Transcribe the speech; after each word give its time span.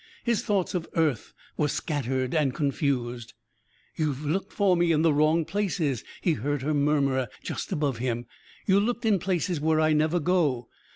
His 0.23 0.41
thoughts 0.41 0.73
of 0.73 0.87
earth 0.95 1.31
were 1.57 1.67
scattered 1.67 2.33
and 2.33 2.55
confused. 2.55 3.35
"You 3.95 4.13
looked 4.13 4.51
for 4.51 4.75
me 4.75 4.91
in 4.91 5.03
the 5.03 5.13
wrong 5.13 5.45
places," 5.45 6.03
he 6.21 6.33
heard 6.33 6.63
her 6.63 6.73
murmur 6.73 7.27
just 7.43 7.71
above 7.71 7.99
him. 7.99 8.25
"You 8.65 8.79
looked 8.79 9.05
in 9.05 9.19
places 9.19 9.61
where 9.61 9.79
I 9.79 9.93
never 9.93 10.19
go. 10.19 10.69